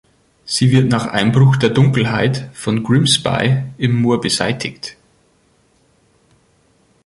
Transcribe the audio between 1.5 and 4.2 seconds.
der Dunkelheit von Grimsby im Moor